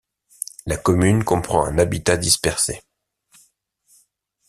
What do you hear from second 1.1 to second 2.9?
comprend un habitat dispersé.